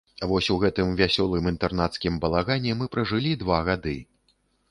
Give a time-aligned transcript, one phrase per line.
[0.29, 3.97] Вось у гэтым вясёлым інтэрнацкім балагане мы пражылі два гады.